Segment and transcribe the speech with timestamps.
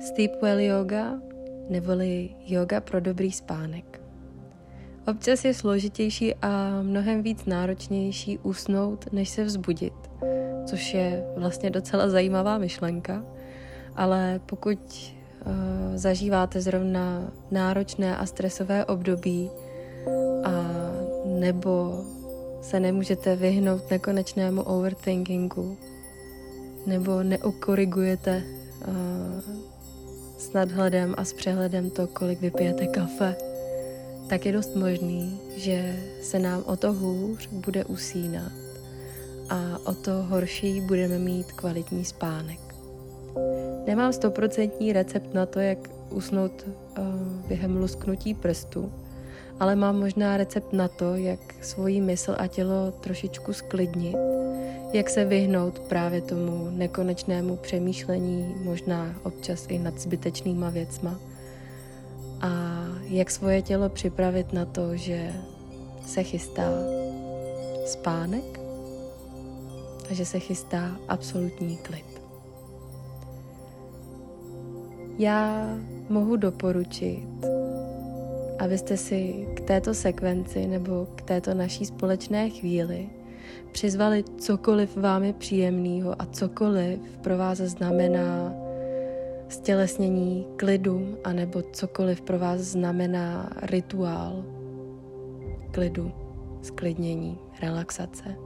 [0.00, 1.20] Sleepwell yoga
[1.68, 4.00] neboli yoga pro dobrý spánek.
[5.06, 9.92] Občas je složitější a mnohem víc náročnější usnout, než se vzbudit,
[10.66, 13.24] což je vlastně docela zajímavá myšlenka,
[13.96, 15.52] ale pokud uh,
[15.96, 19.50] zažíváte zrovna náročné a stresové období
[20.44, 20.50] a
[21.24, 22.04] nebo
[22.62, 25.76] se nemůžete vyhnout nekonečnému overthinkingu,
[26.86, 28.42] nebo neokorigujete
[30.38, 33.36] s nadhledem a s přehledem to, kolik vypijete kafe,
[34.28, 38.52] tak je dost možný, že se nám o to hůř bude usínat
[39.50, 42.60] a o to horší budeme mít kvalitní spánek.
[43.86, 45.78] Nemám stoprocentní recept na to, jak
[46.10, 47.04] usnout uh,
[47.48, 48.92] během lusknutí prstu,
[49.60, 54.16] ale mám možná recept na to, jak svoji mysl a tělo trošičku sklidnit,
[54.92, 61.20] jak se vyhnout právě tomu nekonečnému přemýšlení, možná občas i nad zbytečnýma věcma.
[62.40, 62.50] A
[63.04, 65.32] jak svoje tělo připravit na to, že
[66.06, 66.70] se chystá
[67.86, 68.60] spánek
[70.10, 72.22] a že se chystá absolutní klid.
[75.18, 75.66] Já
[76.08, 77.28] mohu doporučit
[78.60, 83.08] abyste si k této sekvenci nebo k této naší společné chvíli
[83.72, 88.52] přizvali cokoliv vám je příjemného a cokoliv pro vás znamená
[89.48, 94.44] stělesnění klidu, anebo cokoliv pro vás znamená rituál
[95.70, 96.12] klidu,
[96.62, 98.36] sklidnění, relaxace.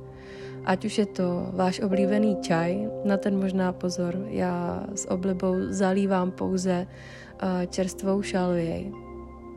[0.64, 6.30] Ať už je to váš oblíbený čaj, na ten možná pozor, já s oblibou zalívám
[6.30, 8.92] pouze uh, čerstvou šalvěj,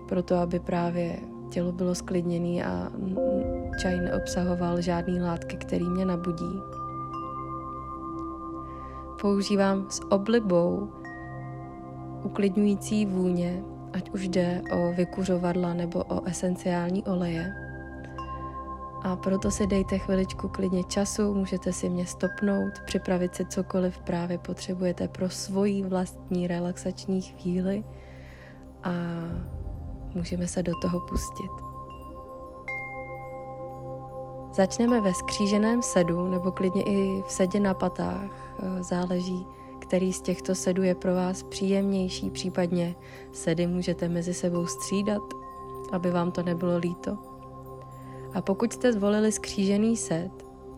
[0.08, 2.92] proto aby právě tělo bylo sklidněné a
[3.80, 6.62] čaj neobsahoval žádný látky, který mě nabudí.
[9.22, 10.90] Používám s oblibou
[12.24, 17.54] uklidňující vůně, ať už jde o vykuřovadla nebo o esenciální oleje.
[19.04, 24.38] A proto si dejte chviličku klidně času, můžete si mě stopnout, připravit si cokoliv právě
[24.38, 27.84] potřebujete pro svoji vlastní relaxační chvíli
[28.84, 28.92] a
[30.16, 31.67] můžeme se do toho pustit.
[34.58, 39.46] Začneme ve skříženém sedu nebo klidně i v sedě na patách, eh, záleží,
[39.80, 42.96] který z těchto sedů je pro vás příjemnější, případně
[43.32, 45.22] sedy můžete mezi sebou střídat,
[45.92, 47.18] aby vám to nebylo líto.
[48.34, 50.32] A pokud jste zvolili skřížený set,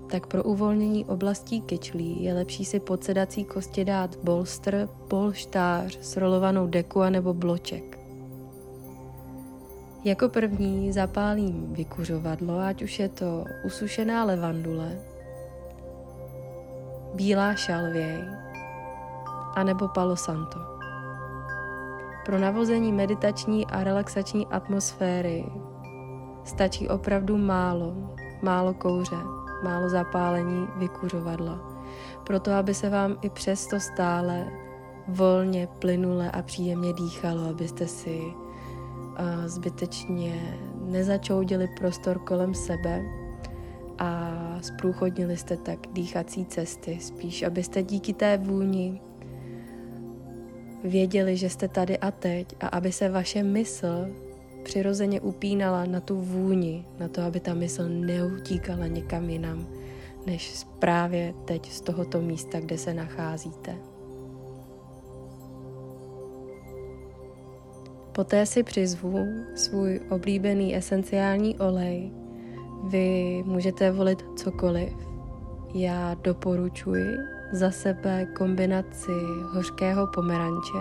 [0.07, 6.67] tak pro uvolnění oblastí kyčlí je lepší si pod sedací kosti dát bolster, polštář, srolovanou
[6.67, 7.98] deku a nebo bloček.
[10.03, 14.99] Jako první zapálím vykuřovadlo, ať už je to usušená levandule,
[17.13, 18.23] bílá šalvěj
[19.55, 20.59] anebo palo santo.
[22.25, 25.45] Pro navození meditační a relaxační atmosféry
[26.43, 27.93] stačí opravdu málo,
[28.41, 29.17] málo kouře,
[29.63, 31.59] málo zapálení vykuřovadla,
[32.23, 34.47] proto aby se vám i přesto stále
[35.07, 38.33] volně, plynule a příjemně dýchalo, abyste si
[39.45, 43.01] zbytečně nezačoudili prostor kolem sebe
[43.97, 49.01] a zprůchodnili jste tak dýchací cesty, spíš abyste díky té vůni
[50.83, 54.07] věděli, že jste tady a teď a aby se vaše mysl
[54.63, 59.67] přirozeně upínala na tu vůni, na to, aby ta mysl neutíkala někam jinam,
[60.25, 63.75] než právě teď z tohoto místa, kde se nacházíte.
[68.19, 69.25] Poté si přizvu
[69.55, 72.11] svůj oblíbený esenciální olej.
[72.83, 74.93] Vy můžete volit cokoliv.
[75.73, 77.17] Já doporučuji
[77.51, 79.11] za sebe kombinaci
[79.53, 80.77] hořkého pomeranče,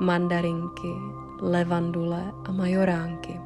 [0.00, 0.92] mandarinky,
[1.40, 3.40] levandule a majoránky.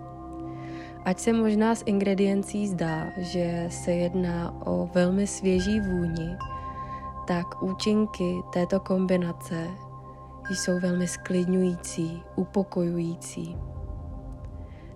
[1.04, 6.36] Ať se možná z ingrediencí zdá, že se jedná o velmi svěží vůni,
[7.26, 9.66] tak účinky této kombinace
[10.54, 13.56] jsou velmi sklidňující, upokojující.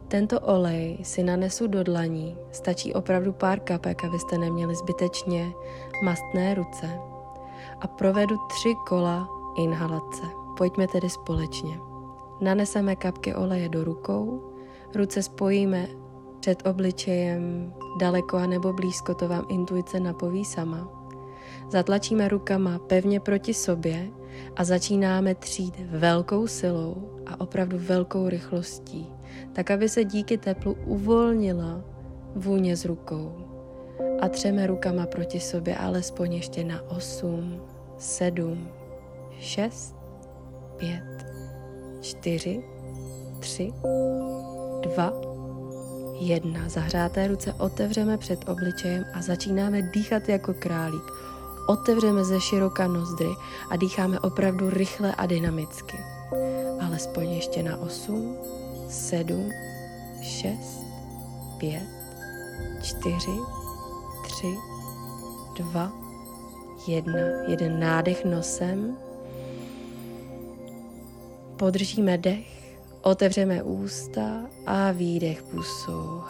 [0.08, 5.52] Tento olej si nanesu do dlaní, stačí opravdu pár kapek, abyste neměli zbytečně
[6.04, 6.98] mastné ruce.
[7.80, 10.22] A provedu tři kola inhalace.
[10.58, 11.78] Pojďme tedy společně.
[12.40, 14.52] Naneseme kapky oleje do rukou,
[14.94, 15.86] ruce spojíme
[16.40, 20.88] před obličejem daleko a nebo blízko, to vám intuice napoví sama.
[21.68, 24.10] Zatlačíme rukama pevně proti sobě
[24.56, 29.06] a začínáme třít velkou silou a opravdu velkou rychlostí,
[29.52, 31.84] tak aby se díky teplu uvolnila
[32.34, 33.36] vůně z rukou.
[34.20, 37.60] A třeme rukama proti sobě alespoň ještě na 8,
[37.98, 38.68] 7,
[39.38, 39.96] 6,
[40.76, 41.26] pět,
[42.00, 42.64] čtyři,
[43.40, 43.72] tři,
[44.82, 45.12] dva,
[46.20, 46.68] jedna.
[46.68, 51.12] Zahřáté ruce otevřeme před obličejem a začínáme dýchat jako králík.
[51.66, 53.30] Otevřeme ze široka nozdry
[53.70, 55.98] a dýcháme opravdu rychle a dynamicky.
[56.80, 58.36] Alespoň ještě na 8,
[58.88, 59.50] 7,
[60.22, 60.56] 6,
[61.58, 61.82] 5,
[62.82, 63.30] 4,
[64.26, 64.46] 3,
[65.58, 65.92] 2,
[66.86, 67.12] 1.
[67.48, 68.96] Jeden nádech nosem.
[71.56, 76.22] Podržíme dech, otevřeme ústa a výdech pusou.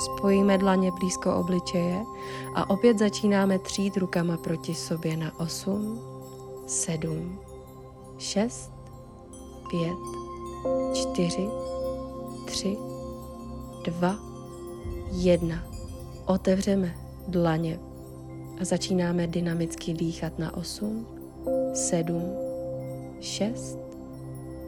[0.00, 2.04] Spojíme dlaně blízko obličeje
[2.54, 6.00] a opět začínáme třít rukama proti sobě na 8,
[6.66, 7.38] 7,
[8.18, 8.72] 6,
[9.70, 9.92] 5,
[10.94, 11.48] 4,
[12.44, 12.76] 3,
[13.84, 14.16] 2,
[15.12, 15.56] 1.
[16.26, 16.94] Otevřeme
[17.28, 17.80] dlaně
[18.60, 21.06] a začínáme dynamicky dýchat na 8,
[21.74, 22.22] 7,
[23.20, 23.78] 6,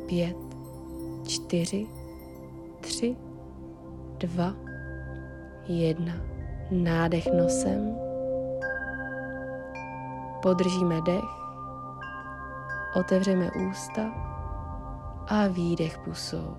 [0.06, 0.36] 5,
[1.26, 1.86] 4,
[2.80, 3.16] 3,
[4.18, 4.61] 2,
[5.66, 6.12] 1.
[6.70, 7.96] Nádech nosem.
[10.42, 11.24] Podržíme dech.
[13.00, 14.02] Otevřeme ústa
[15.28, 16.56] a výdech pusou.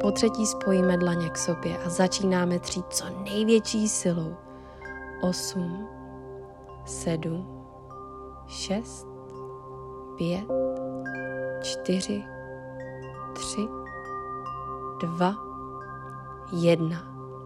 [0.00, 4.36] Po třetí spojíme dlaně k sobě a začínáme třít co největší silou.
[5.20, 5.88] 8,
[6.84, 7.66] 7,
[8.46, 9.06] 6,
[10.18, 10.44] 5,
[11.62, 12.24] 4,
[13.34, 13.85] 3,
[15.00, 15.36] 2,
[16.52, 16.96] 1.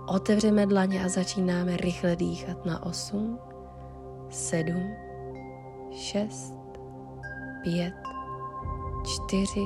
[0.06, 3.38] Otevřeme dlaně a začínáme rychle dýchat na 8,
[4.30, 4.94] 7,
[5.92, 6.54] 6,
[7.62, 7.94] 5,
[9.28, 9.60] 4,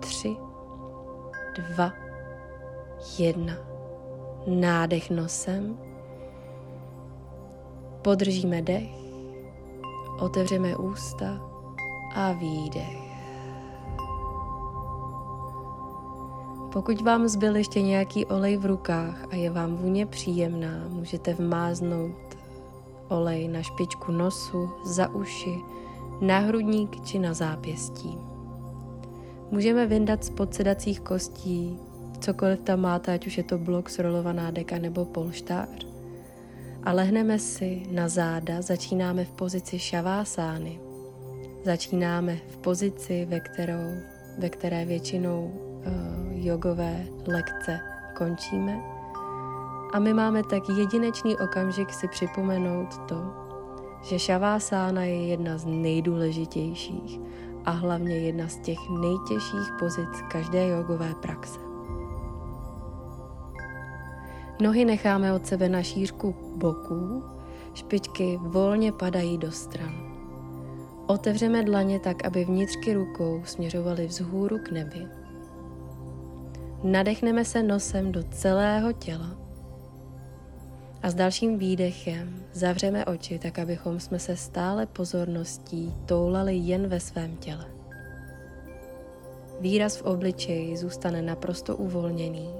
[0.00, 0.36] 3,
[1.56, 1.92] dva,
[3.18, 3.54] jedna.
[4.46, 5.78] Nádech nosem.
[8.02, 8.90] Podržíme dech.
[10.20, 11.40] Otevřeme ústa
[12.14, 13.13] a výdech.
[16.74, 22.36] Pokud vám zbyl ještě nějaký olej v rukách a je vám vůně příjemná, můžete vmáznout
[23.08, 25.54] olej na špičku nosu, za uši,
[26.20, 28.18] na hrudník či na zápěstí.
[29.50, 31.78] Můžeme vyndat z podsedacích kostí
[32.20, 35.86] cokoliv tam máte, ať už je to blok, srolovaná deka nebo polštář.
[36.82, 40.80] A lehneme si na záda, začínáme v pozici šavásány.
[41.64, 43.94] Začínáme v pozici, ve, kterou,
[44.38, 45.52] ve které většinou
[46.30, 47.80] jogové lekce
[48.18, 48.80] končíme.
[49.92, 53.44] A my máme tak jedinečný okamžik si připomenout to,
[54.02, 57.20] že šavásána je jedna z nejdůležitějších
[57.64, 61.58] a hlavně jedna z těch nejtěžších pozic každé jogové praxe.
[64.60, 67.22] Nohy necháme od sebe na šířku boků,
[67.74, 69.94] špičky volně padají do stran.
[71.06, 75.23] Otevřeme dlaně tak, aby vnitřky rukou směřovaly vzhůru k nebi.
[76.84, 79.36] Nadechneme se nosem do celého těla
[81.02, 87.00] a s dalším výdechem zavřeme oči, tak abychom jsme se stále pozorností toulali jen ve
[87.00, 87.66] svém těle.
[89.60, 92.50] Výraz v obličeji zůstane naprosto uvolněný,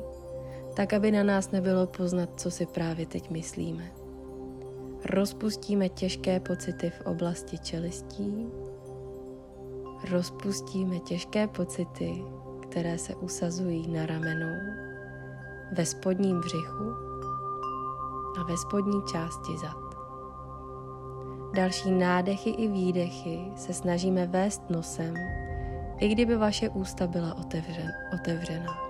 [0.77, 3.85] tak aby na nás nebylo poznat, co si právě teď myslíme.
[5.05, 8.47] Rozpustíme těžké pocity v oblasti čelistí,
[10.11, 12.23] rozpustíme těžké pocity,
[12.75, 14.57] které se usazují na ramenou,
[15.73, 16.95] ve spodním břichu
[18.41, 19.97] a ve spodní části zad.
[21.53, 25.15] Další nádechy i výdechy se snažíme vést nosem,
[26.01, 28.84] i kdyby vaše ústa byla otevřen, otevřena.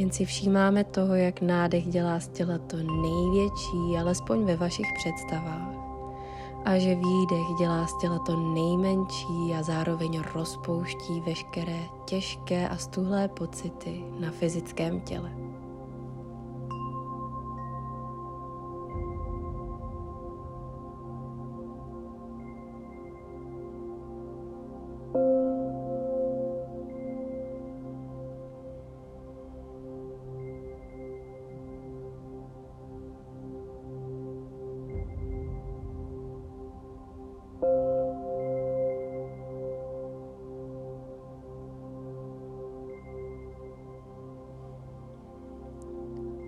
[0.00, 5.74] Jen si všímáme toho, jak nádech dělá z těla to největší, alespoň ve vašich představách
[6.64, 13.28] a že výdech dělá z těla to nejmenší a zároveň rozpouští veškeré těžké a stuhlé
[13.28, 15.49] pocity na fyzickém těle.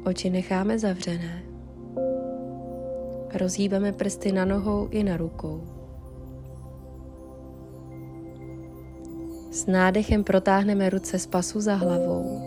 [0.05, 1.43] Oči necháme zavřené.
[3.35, 5.63] Rozhýbeme prsty na nohou i na rukou.
[9.51, 12.41] S nádechem protáhneme ruce z pasu za hlavou.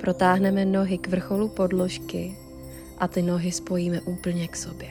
[0.00, 2.36] Protáhneme nohy k vrcholu podložky
[2.98, 4.88] a ty nohy spojíme úplně k sobě.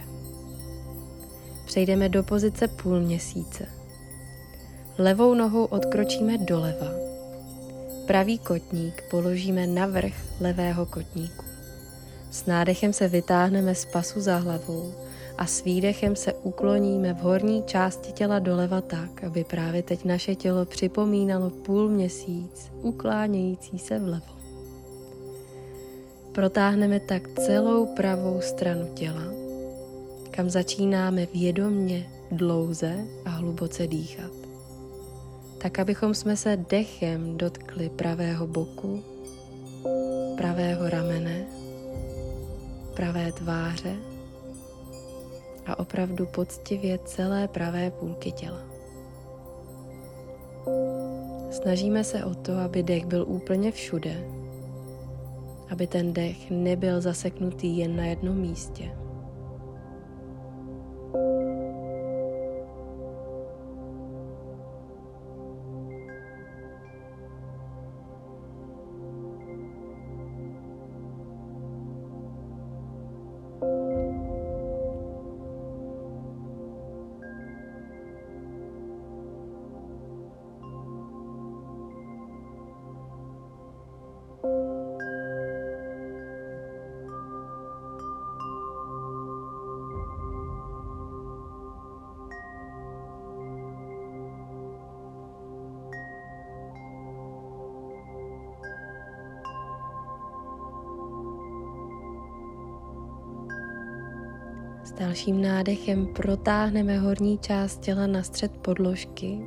[1.65, 3.65] Přejdeme do pozice půl měsíce.
[4.97, 6.87] Levou nohou odkročíme doleva.
[8.07, 11.40] Pravý kotník položíme na vrch levého kotníku.
[12.31, 14.93] S nádechem se vytáhneme z pasu za hlavou
[15.37, 20.35] a s výdechem se ukloníme v horní části těla doleva tak, aby právě teď naše
[20.35, 24.41] tělo připomínalo půl měsíc uklánějící se vlevo.
[26.31, 29.23] Protáhneme tak celou pravou stranu těla,
[30.31, 34.31] kam začínáme vědomně, dlouze a hluboce dýchat.
[35.57, 39.03] Tak, abychom jsme se dechem dotkli pravého boku,
[40.37, 41.60] pravého ramene,
[42.91, 43.95] pravé tváře
[45.65, 48.61] a opravdu poctivě celé pravé půlky těla.
[51.51, 54.23] Snažíme se o to, aby dech byl úplně všude,
[55.69, 59.00] aby ten dech nebyl zaseknutý jen na jednom místě.
[104.91, 109.39] S dalším nádechem protáhneme horní část těla na střed podložky.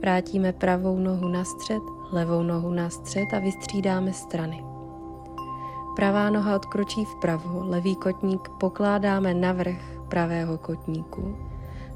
[0.00, 4.64] Vrátíme pravou nohu na střed, levou nohu na střed a vystřídáme strany.
[5.96, 11.36] Pravá noha odkročí vpravo, levý kotník pokládáme na vrch pravého kotníku.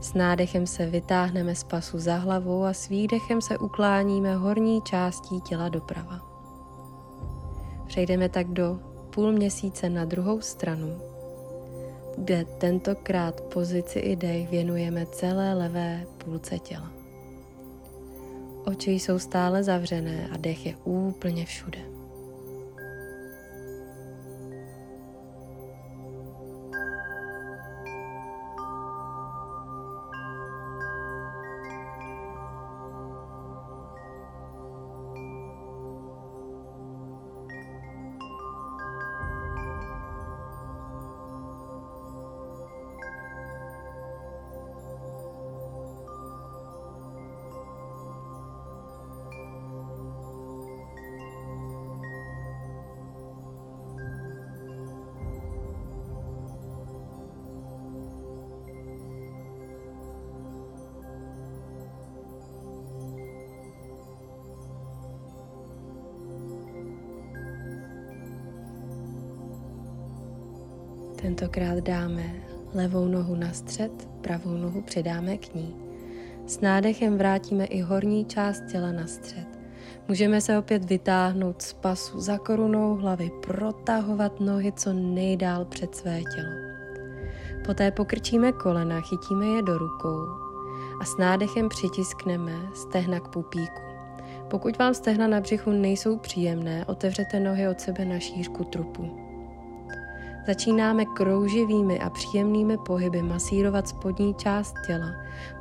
[0.01, 5.41] S nádechem se vytáhneme z pasu za hlavou a s výdechem se ukláníme horní částí
[5.41, 6.21] těla doprava.
[7.87, 8.79] Přejdeme tak do
[9.11, 11.08] půl měsíce na druhou stranu
[12.25, 16.93] kde tentokrát pozici i dech věnujeme celé levé půlce těla.
[18.65, 21.98] Oči jsou stále zavřené a dech je úplně všude.
[71.29, 72.23] Tentokrát dáme
[72.75, 75.77] levou nohu na střed, pravou nohu přidáme k ní.
[76.47, 79.47] S nádechem vrátíme i horní část těla na střed.
[80.09, 86.21] Můžeme se opět vytáhnout z pasu za korunou hlavy, protahovat nohy co nejdál před své
[86.21, 86.53] tělo.
[87.67, 90.27] Poté pokrčíme kolena, chytíme je do rukou
[91.01, 93.83] a s nádechem přitiskneme stehna k pupíku.
[94.51, 99.28] Pokud vám stehna na břichu nejsou příjemné, otevřete nohy od sebe na šířku trupu.
[100.49, 105.13] Začínáme krouživými a příjemnými pohyby masírovat spodní část těla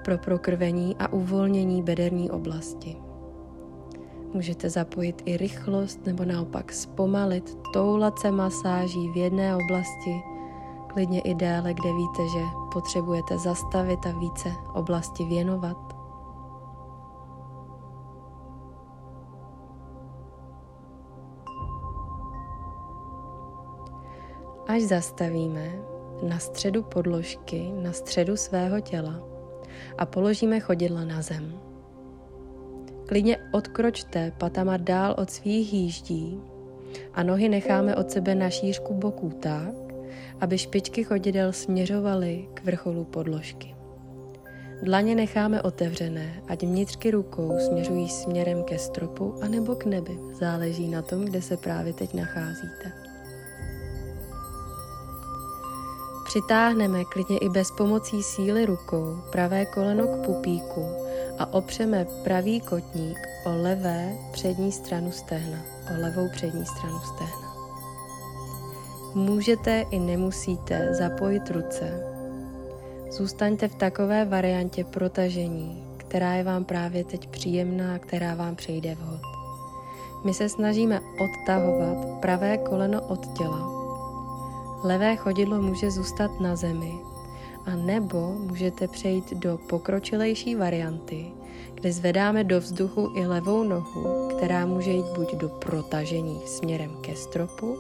[0.04, 2.98] pro prokrvení a uvolnění bederní oblasti.
[4.34, 10.22] Můžete zapojit i rychlost nebo naopak zpomalit, toulat se masáží v jedné oblasti,
[10.88, 16.07] klidně i déle, kde víte, že potřebujete zastavit a více oblasti věnovat.
[24.78, 25.72] Až zastavíme
[26.24, 29.24] na středu podložky, na středu svého těla
[29.98, 31.60] a položíme chodidla na zem.
[33.06, 36.42] Klidně odkročte patama dál od svých jíždí
[37.14, 39.74] a nohy necháme od sebe na šířku boků tak,
[40.40, 43.76] aby špičky chodidel směřovaly k vrcholu podložky.
[44.82, 50.18] Dlaně necháme otevřené, ať vnitřky rukou směřují směrem ke stropu anebo k nebi.
[50.34, 53.07] Záleží na tom, kde se právě teď nacházíte.
[56.28, 60.86] Přitáhneme klidně i bez pomocí síly rukou pravé koleno k pupíku
[61.40, 65.58] a opřeme pravý kotník o levé přední stranu stehna,
[65.92, 67.56] o levou přední stranu stehna.
[69.16, 72.04] Můžete i nemusíte zapojit ruce.
[73.12, 79.22] Zůstaňte v takové variantě protažení, která je vám právě teď příjemná, která vám přejde vhod.
[80.26, 83.77] My se snažíme odtahovat pravé koleno od těla.
[84.84, 86.94] Levé chodidlo může zůstat na zemi,
[87.66, 91.26] a nebo můžete přejít do pokročilejší varianty,
[91.74, 97.16] kde zvedáme do vzduchu i levou nohu, která může jít buď do protažení směrem ke
[97.16, 97.78] stropu,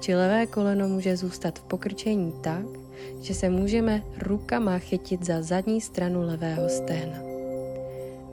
[0.00, 2.66] či levé koleno může zůstat v pokrčení tak,
[3.20, 7.18] že se můžeme rukama chytit za zadní stranu levého stehna.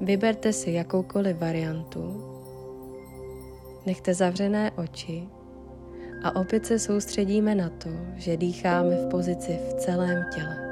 [0.02, 2.24] Vyberte si jakoukoliv variantu,
[3.86, 5.28] nechte zavřené oči
[6.26, 10.65] a opět se soustředíme na to, že dýcháme v pozici v celém těle.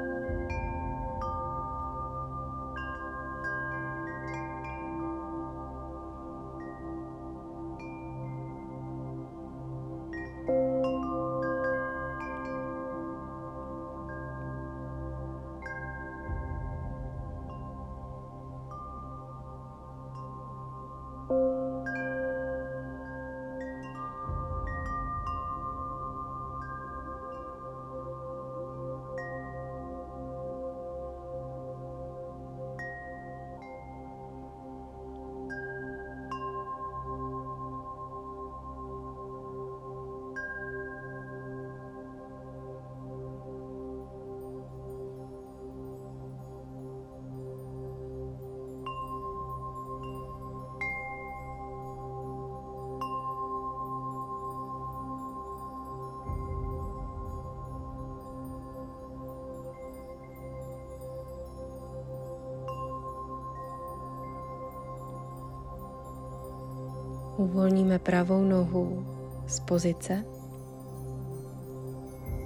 [67.44, 69.06] Uvolníme pravou nohu
[69.46, 70.24] z pozice,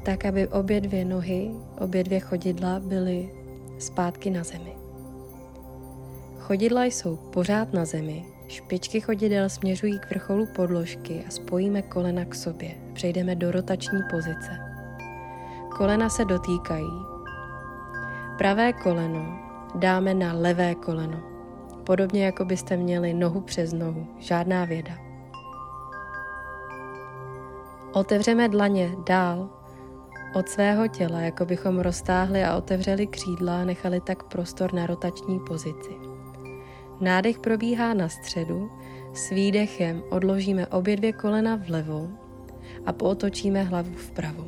[0.05, 3.31] tak aby obě dvě nohy, obě dvě chodidla byly
[3.79, 4.73] zpátky na zemi.
[6.39, 12.35] Chodidla jsou pořád na zemi, špičky chodidel směřují k vrcholu podložky a spojíme kolena k
[12.35, 12.75] sobě.
[12.93, 14.51] Přejdeme do rotační pozice.
[15.77, 16.93] Kolena se dotýkají.
[18.39, 19.39] Pravé koleno
[19.75, 21.38] dáme na levé koleno
[21.89, 24.93] podobně jako byste měli nohu přes nohu, žádná věda.
[27.93, 29.51] Otevřeme dlaně dál
[30.35, 35.41] od svého těla, jako bychom roztáhli a otevřeli křídla a nechali tak prostor na rotační
[35.41, 35.91] pozici.
[37.01, 38.71] Nádech probíhá na středu,
[39.15, 42.09] s výdechem odložíme obě dvě kolena vlevo
[42.87, 44.45] a pootočíme hlavu vpravo.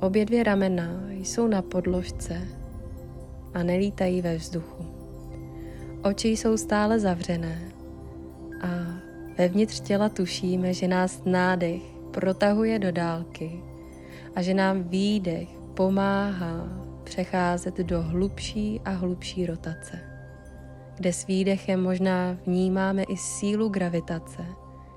[0.00, 2.48] Obě dvě ramena jsou na podložce
[3.54, 4.91] a nelítají ve vzduchu.
[6.04, 7.58] Oči jsou stále zavřené
[8.62, 8.68] a
[9.38, 13.60] vevnitř těla tušíme, že nás nádech protahuje do dálky
[14.34, 16.68] a že nám výdech pomáhá
[17.04, 19.98] přecházet do hlubší a hlubší rotace,
[20.96, 24.46] kde s výdechem možná vnímáme i sílu gravitace,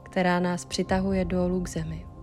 [0.03, 2.14] která nás přitahuje dolů k zemi.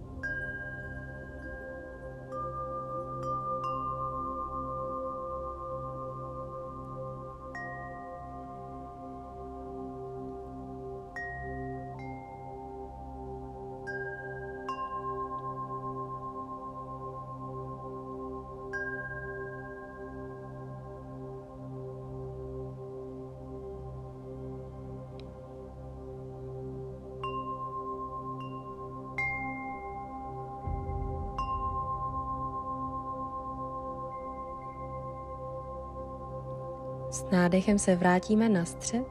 [37.13, 39.07] S nádechem se vrátíme na střed,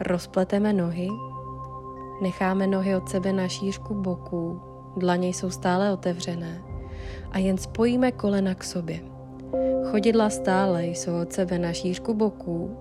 [0.00, 1.08] rozpleteme nohy,
[2.22, 4.60] necháme nohy od sebe na šířku boků,
[4.96, 6.62] dlaně jsou stále otevřené
[7.30, 9.00] a jen spojíme kolena k sobě.
[9.90, 12.76] Chodidla stále jsou od sebe na šířku boků,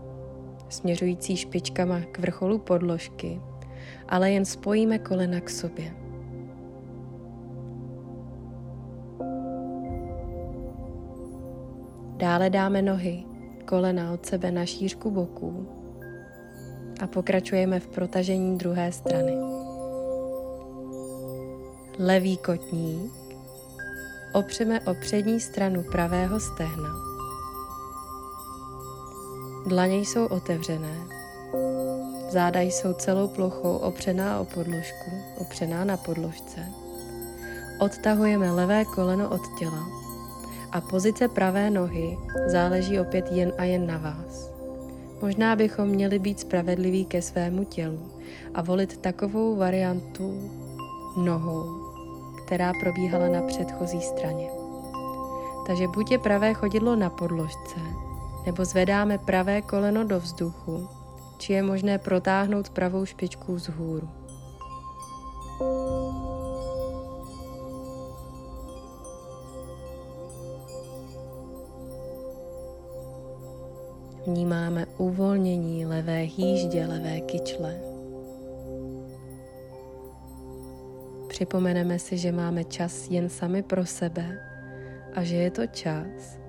[0.69, 3.41] směřující špičkama k vrcholu podložky,
[4.09, 5.93] ale jen spojíme kolena k sobě.
[12.17, 13.34] Dále dáme nohy
[13.65, 15.67] kolena od sebe na šířku boků
[17.01, 19.33] a pokračujeme v protažení druhé strany.
[21.99, 23.11] Levý kotník
[24.33, 26.89] opřeme o přední stranu pravého stehna.
[29.67, 30.95] Dlaně jsou otevřené,
[32.29, 36.59] záda jsou celou plochou opřená o podložku, opřená na podložce.
[37.79, 40.04] Odtahujeme levé koleno od těla
[40.75, 44.51] a pozice pravé nohy záleží opět jen a jen na vás.
[45.21, 48.11] Možná bychom měli být spravedliví ke svému tělu
[48.53, 50.51] a volit takovou variantu
[51.17, 51.65] nohou,
[52.45, 54.49] která probíhala na předchozí straně.
[55.67, 57.79] Takže buď je pravé chodidlo na podložce,
[58.45, 60.89] nebo zvedáme pravé koleno do vzduchu,
[61.37, 64.09] či je možné protáhnout pravou špičku vzhůru.
[74.27, 77.75] Vnímáme uvolnění levé hýždě, levé kyčle.
[81.27, 84.39] Připomeneme si, že máme čas jen sami pro sebe
[85.13, 86.39] a že je to čas,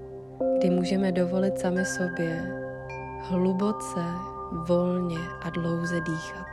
[0.58, 2.62] kdy můžeme dovolit sami sobě
[3.20, 4.00] hluboce,
[4.68, 6.46] volně a dlouze dýchat.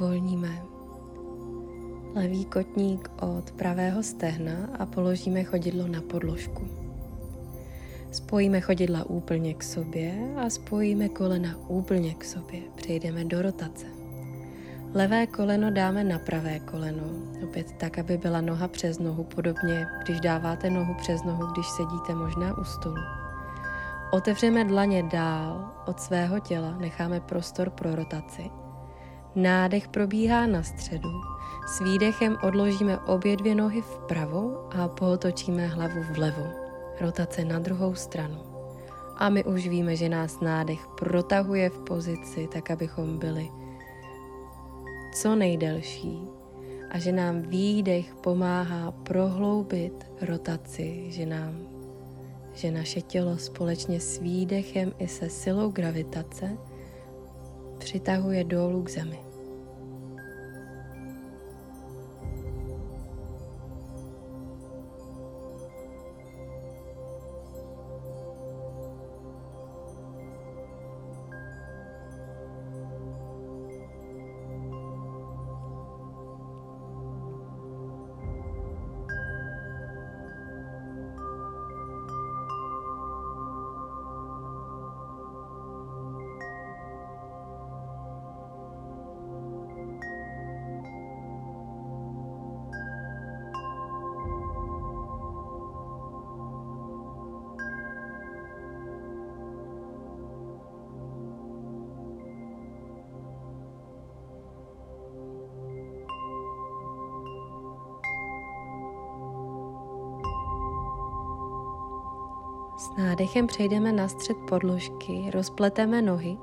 [0.00, 0.62] Uvolníme
[2.14, 6.68] levý kotník od pravého stehna a položíme chodidlo na podložku.
[8.12, 12.60] Spojíme chodidla úplně k sobě a spojíme kolena úplně k sobě.
[12.74, 13.86] Přejdeme do rotace.
[14.94, 17.04] Levé koleno dáme na pravé koleno,
[17.44, 22.14] opět tak, aby byla noha přes nohu, podobně když dáváte nohu přes nohu, když sedíte
[22.14, 23.02] možná u stolu.
[24.12, 28.50] Otevřeme dlaně dál od svého těla, necháme prostor pro rotaci
[29.34, 31.08] Nádech probíhá na středu.
[31.66, 36.46] S výdechem odložíme obě dvě nohy vpravo a potočíme hlavu vlevo.
[37.00, 38.38] Rotace na druhou stranu.
[39.16, 43.50] A my už víme, že nás nádech protahuje v pozici, tak abychom byli
[45.14, 46.18] co nejdelší
[46.90, 51.70] a že nám výdech pomáhá prohloubit rotaci, že nám
[52.54, 56.56] že naše tělo společně s výdechem i se silou gravitace
[57.80, 59.29] přitahuje dolů k zemi.
[112.80, 116.36] S nádechem přejdeme na střed podložky, rozpleteme nohy.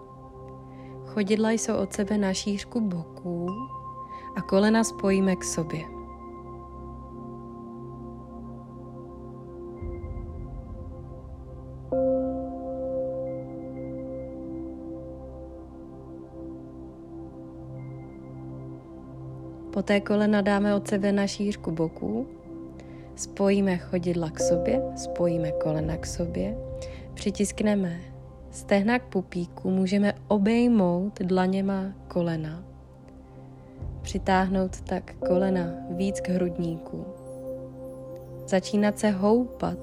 [1.05, 3.47] Chodidla jsou od sebe na šířku boků
[4.35, 5.85] a kolena spojíme k sobě.
[19.73, 22.36] Poté kolena dáme od sebe na šířku boků
[23.17, 26.57] Spojíme chodidla k sobě, spojíme kolena k sobě,
[27.13, 27.99] přitiskneme
[28.51, 32.63] stehna k pupíku, můžeme obejmout dlaněma kolena.
[34.01, 37.05] Přitáhnout tak kolena víc k hrudníku.
[38.47, 39.77] Začínat se houpat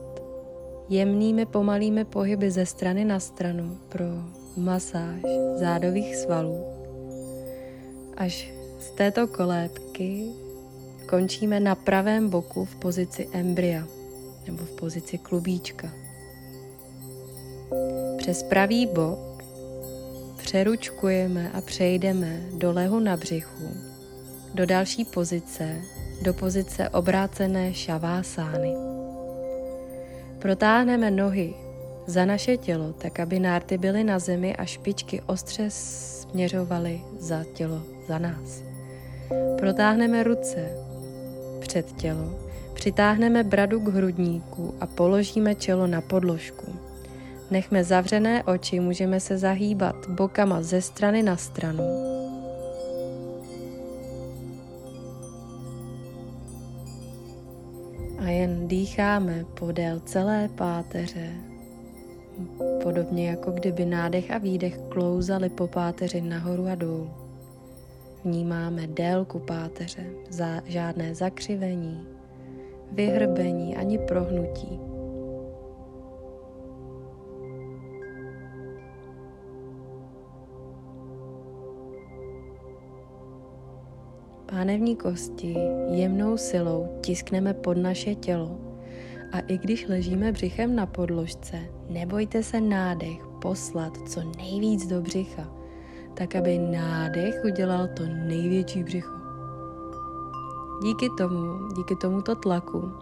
[0.88, 4.04] jemnými pomalými pohyby ze strany na stranu pro
[4.56, 5.22] masáž
[5.54, 6.64] zádových svalů.
[8.16, 10.43] Až z této kolébky
[11.06, 13.86] končíme na pravém boku v pozici embrya
[14.46, 15.90] nebo v pozici klubíčka.
[18.16, 19.44] Přes pravý bok
[20.36, 23.68] přeručkujeme a přejdeme do lehu na břichu,
[24.54, 25.76] do další pozice,
[26.22, 28.74] do pozice obrácené šavásány.
[30.38, 31.54] Protáhneme nohy
[32.06, 37.82] za naše tělo, tak aby nárty byly na zemi a špičky ostře směřovaly za tělo
[38.08, 38.62] za nás.
[39.58, 40.68] Protáhneme ruce
[41.64, 42.34] před tělo,
[42.74, 46.66] přitáhneme bradu k hrudníku a položíme čelo na podložku.
[47.50, 51.84] Nechme zavřené oči, můžeme se zahýbat bokama ze strany na stranu.
[58.18, 61.30] A jen dýcháme podél celé páteře,
[62.82, 67.23] podobně jako kdyby nádech a výdech klouzaly po páteři nahoru a dolů.
[68.24, 72.06] Vnímáme délku páteře, za žádné zakřivení,
[72.92, 74.80] vyhrbení ani prohnutí.
[84.46, 85.56] Pánevní kosti
[85.90, 88.58] jemnou silou tiskneme pod naše tělo
[89.32, 91.58] a i když ležíme břichem na podložce,
[91.88, 95.63] nebojte se nádech poslat co nejvíc do břicha,
[96.14, 99.14] tak aby nádech udělal to největší břicho.
[100.82, 102.92] Díky tomu, díky tomuto tlaku,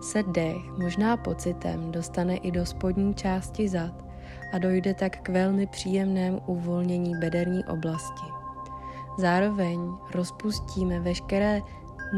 [0.00, 4.04] se dech možná pocitem dostane i do spodní části zad
[4.52, 8.26] a dojde tak k velmi příjemnému uvolnění bederní oblasti.
[9.18, 9.80] Zároveň
[10.14, 11.62] rozpustíme veškeré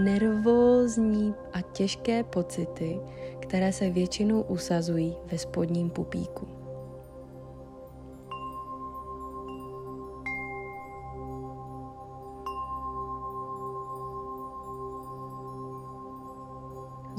[0.04, 3.00] nervózní a těžké pocity,
[3.40, 6.61] které se většinou usazují ve spodním pupíku.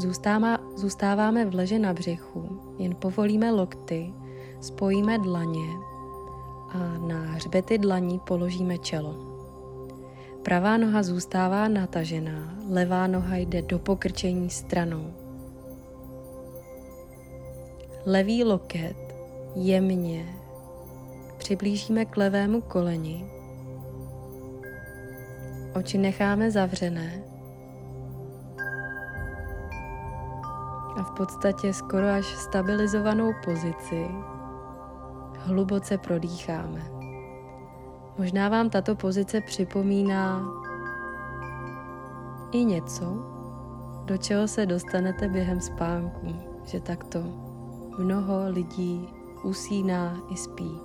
[0.04, 4.14] Zůstává, zůstáváme v leže na břichu, jen povolíme lokty,
[4.62, 5.68] spojíme dlaně
[6.70, 9.16] a na hřbety dlaní položíme čelo.
[10.42, 15.14] Pravá noha zůstává natažená, levá noha jde do pokrčení stranou.
[18.06, 19.16] Levý loket
[19.56, 20.36] jemně
[21.38, 23.26] přiblížíme k levému koleni.
[25.76, 27.33] Oči necháme zavřené
[30.98, 34.08] a v podstatě skoro až stabilizovanou pozici
[35.38, 36.82] hluboce prodýcháme.
[38.18, 40.48] Možná vám tato pozice připomíná
[42.52, 43.06] i něco,
[44.06, 47.20] do čeho se dostanete během spánku, že takto
[47.98, 49.10] mnoho lidí
[49.44, 50.83] usíná i spí.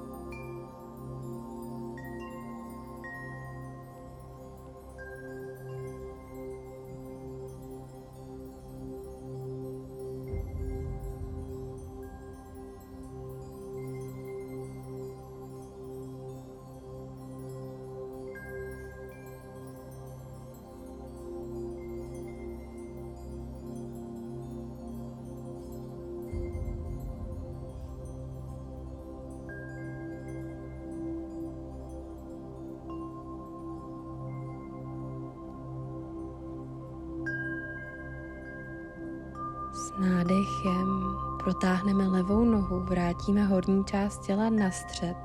[44.08, 45.16] Část těla na střed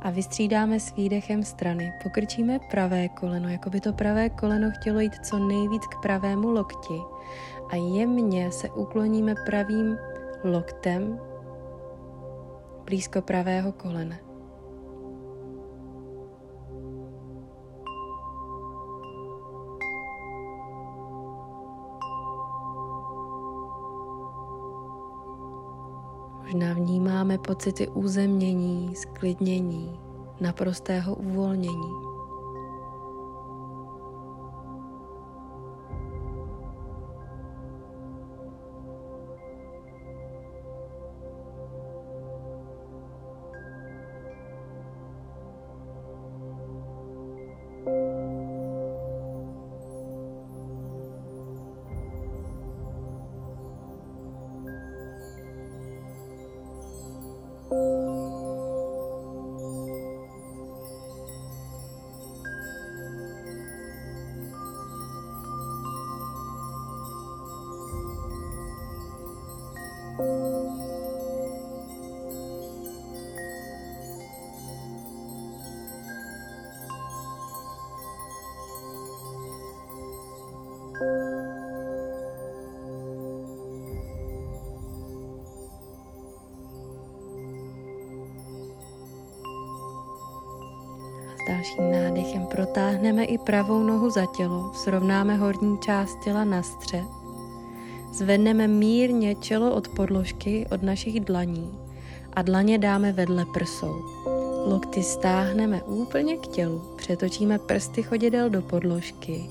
[0.00, 1.92] a vystřídáme s výdechem strany.
[2.02, 7.00] Pokrčíme pravé koleno, jako by to pravé koleno chtělo jít co nejvíc k pravému lokti
[7.70, 9.98] a jemně se ukloníme pravým
[10.44, 11.20] loktem
[12.84, 14.27] blízko pravého kolena.
[26.48, 30.00] Možná vnímáme pocity uzemnění, sklidnění,
[30.40, 32.07] naprostého uvolnění.
[91.58, 97.04] Dalším nádechem protáhneme i pravou nohu za tělo, srovnáme horní část těla na střed.
[98.12, 101.78] Zvedneme mírně čelo od podložky, od našich dlaní
[102.32, 104.02] a dlaně dáme vedle prsou.
[104.66, 109.50] Lokty stáhneme úplně k tělu, přetočíme prsty chodidel do podložky,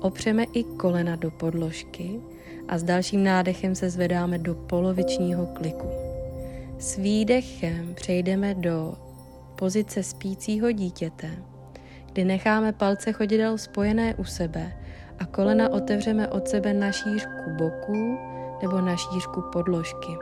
[0.00, 2.20] opřeme i kolena do podložky
[2.68, 5.88] a s dalším nádechem se zvedáme do polovičního kliku.
[6.78, 9.07] S výdechem přejdeme do
[9.58, 11.30] pozice spícího dítěte,
[12.12, 14.72] kdy necháme palce chodidel spojené u sebe
[15.18, 18.18] a kolena otevřeme od sebe na šířku boku
[18.62, 20.16] nebo na šířku podložky.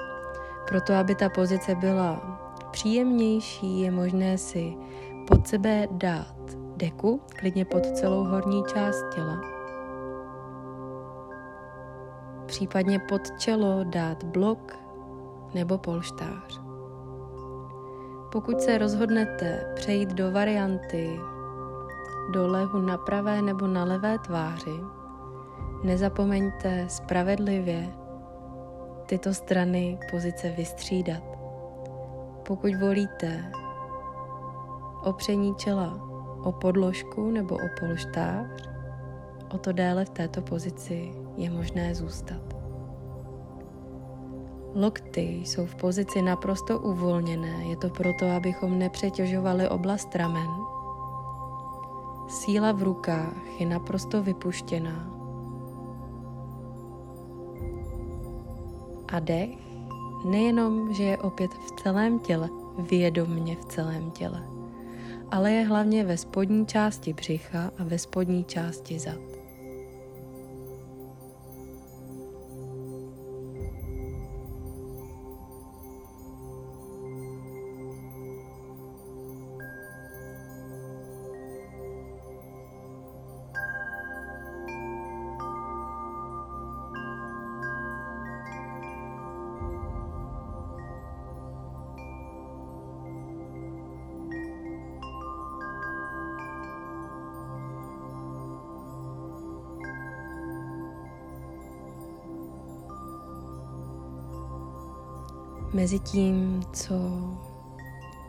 [0.68, 2.20] Proto, aby ta pozice byla
[2.70, 4.74] příjemnější, je možné si
[5.28, 6.36] pod sebe dát
[6.76, 9.40] deku, klidně pod celou horní část těla.
[12.46, 14.78] Případně pod čelo dát blok
[15.54, 16.65] nebo polštář.
[18.36, 21.20] Pokud se rozhodnete přejít do varianty
[22.32, 24.80] do lehu na pravé nebo na levé tváři,
[25.82, 27.92] nezapomeňte spravedlivě
[29.06, 31.22] tyto strany pozice vystřídat.
[32.46, 33.52] Pokud volíte
[35.04, 35.98] opření čela
[36.42, 38.68] o podložku nebo o polštář,
[39.54, 42.55] o to déle v této pozici je možné zůstat.
[44.78, 50.50] Lokty jsou v pozici naprosto uvolněné, je to proto, abychom nepřetěžovali oblast ramen.
[52.28, 55.10] Síla v rukách je naprosto vypuštěná.
[59.08, 59.58] A dech
[60.24, 64.42] nejenom, že je opět v celém těle, vědomně v celém těle,
[65.30, 69.35] ale je hlavně ve spodní části břicha a ve spodní části zad.
[105.76, 106.94] Mezi tím, co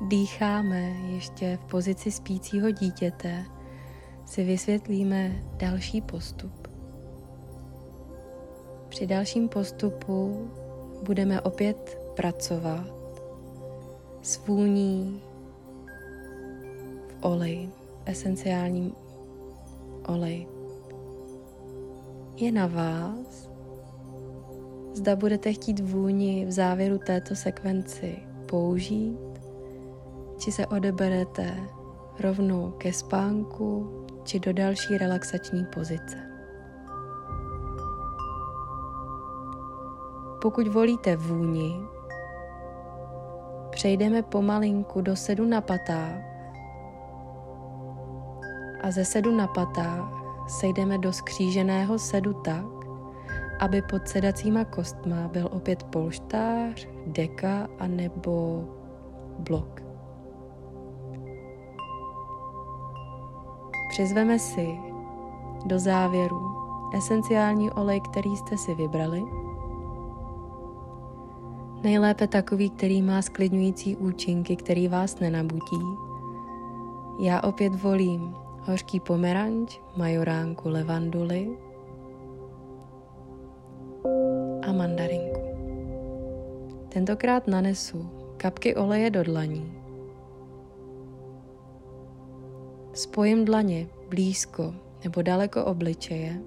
[0.02, 3.46] dýcháme ještě v pozici spícího dítěte,
[4.26, 6.68] si vysvětlíme další postup.
[8.90, 10.50] Při dalším postupu
[11.04, 12.88] budeme opět pracovat
[14.22, 15.22] s vůní
[17.08, 17.70] v oleji,
[18.06, 18.94] esenciálním
[20.08, 20.48] oleji.
[22.36, 23.47] Je na vás,
[24.98, 29.20] Zda budete chtít vůni v závěru této sekvenci použít,
[30.38, 31.56] či se odeberete
[32.20, 33.90] rovnou ke spánku,
[34.24, 36.18] či do další relaxační pozice.
[40.42, 41.76] Pokud volíte vůni,
[43.70, 46.22] přejdeme pomalinku do sedu na patách
[48.82, 50.12] a ze sedu na patách
[50.48, 52.77] sejdeme do skříženého sedu tak,
[53.60, 58.66] aby pod sedacíma kostma byl opět polštář, deka a nebo
[59.40, 59.82] blok.
[63.90, 64.68] Přizveme si
[65.66, 66.42] do závěru
[66.98, 69.24] esenciální olej, který jste si vybrali.
[71.84, 75.98] Nejlépe takový, který má sklidňující účinky, který vás nenabudí.
[77.20, 81.58] Já opět volím hořký pomeranč, majoránku levanduly,
[84.68, 85.42] a mandarinku.
[86.90, 89.74] Tentokrát nanesu kapky oleje do dlaní.
[92.94, 96.42] Spojím dlaně blízko nebo daleko obličeje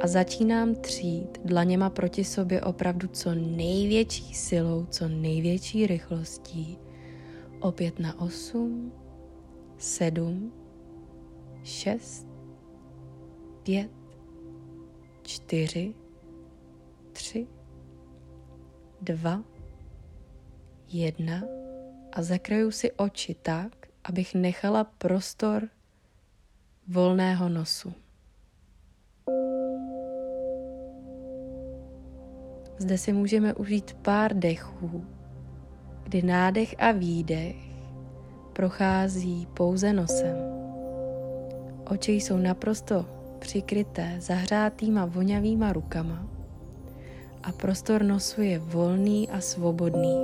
[0.00, 6.78] a začínám třít dlaněma proti sobě opravdu co největší silou, co největší rychlostí.
[7.60, 8.92] Opět na osm,
[9.78, 10.52] sedm,
[11.62, 12.26] šest,
[13.62, 13.90] pět,
[15.22, 15.94] čtyři,
[17.14, 17.46] tři,
[19.00, 19.42] dva,
[20.88, 21.42] jedna
[22.12, 25.68] a zakraju si oči tak, abych nechala prostor
[26.88, 27.94] volného nosu.
[32.78, 35.06] Zde si můžeme užít pár dechů,
[36.02, 37.56] kdy nádech a výdech
[38.52, 40.36] prochází pouze nosem.
[41.90, 43.06] Oči jsou naprosto
[43.38, 46.33] přikryté zahřátýma vonavýma rukama
[47.44, 50.16] a prostor nosu je volný a svobodný.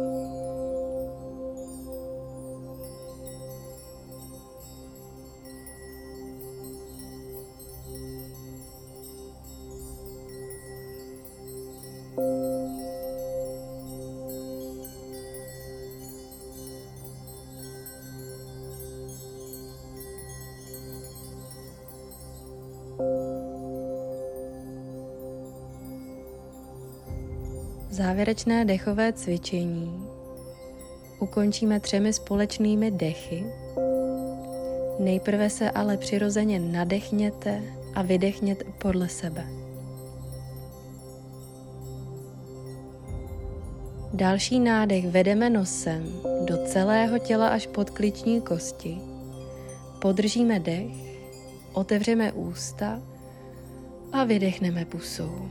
[28.21, 30.07] Závěrečné dechové cvičení
[31.19, 33.47] ukončíme třemi společnými dechy.
[34.99, 37.63] Nejprve se ale přirozeně nadechněte
[37.95, 39.47] a vydechněte podle sebe.
[44.13, 48.99] Další nádech vedeme nosem do celého těla až pod kliční kosti.
[49.99, 50.93] Podržíme dech,
[51.73, 53.03] otevřeme ústa
[54.13, 55.49] a vydechneme pusou.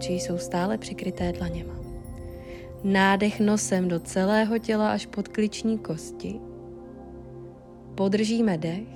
[0.00, 1.74] Oči jsou stále přikryté dlaněma.
[2.84, 6.40] Nádech nosem do celého těla až pod kliční kosti.
[7.94, 8.88] Podržíme dech,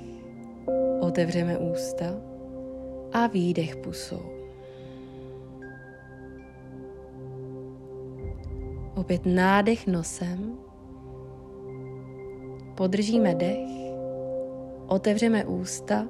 [1.00, 2.05] otevřeme ústa
[3.12, 4.22] a výdech pusou.
[8.96, 10.59] Opět nádech nosem,
[12.74, 13.68] podržíme dech,
[14.86, 16.09] otevřeme ústa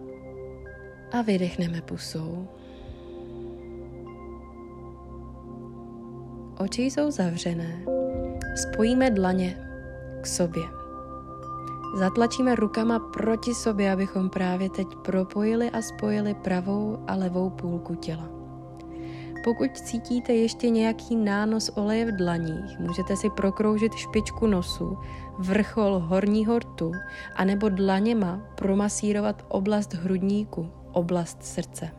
[1.13, 2.49] a vydechneme pusou.
[6.59, 7.85] Oči jsou zavřené.
[8.57, 9.57] Spojíme dlaně
[10.21, 10.63] k sobě.
[11.97, 18.29] Zatlačíme rukama proti sobě, abychom právě teď propojili a spojili pravou a levou půlku těla.
[19.45, 24.99] Pokud cítíte ještě nějaký nános oleje v dlaních, můžete si prokroužit špičku nosu,
[25.39, 26.93] vrchol horního rtu,
[27.37, 31.91] anebo dlaněma promasírovat oblast hrudníku, oblast srdce.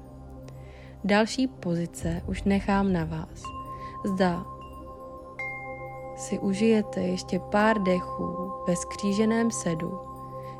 [1.03, 3.55] Další pozice už nechám na vás.
[4.06, 4.45] Zda
[6.16, 9.99] si užijete ještě pár dechů ve skříženém sedu,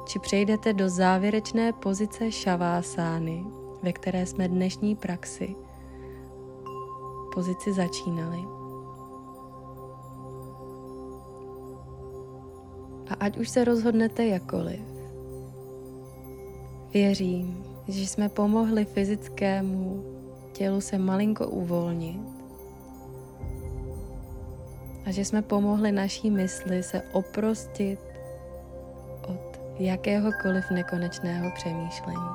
[0.06, 3.46] či přejdete do závěrečné pozice šavásány,
[3.84, 5.56] ve které jsme dnešní praxi
[7.34, 8.40] pozici začínali.
[13.10, 14.82] A ať už se rozhodnete jakoliv,
[16.94, 20.04] věřím, že jsme pomohli fyzickému
[20.54, 22.35] tělu se malinko uvolnit
[25.06, 28.00] a že jsme pomohli naší mysli se oprostit
[29.28, 32.30] od jakéhokoliv nekonečného přemýšlení.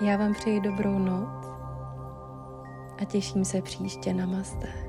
[0.00, 1.46] Já vám přeji dobrou noc
[2.98, 4.85] a těším se příště na masté.